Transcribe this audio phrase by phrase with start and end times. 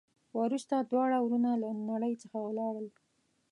[0.39, 2.87] وروسته دواړه ورونه له نړۍ څخه ولاړل.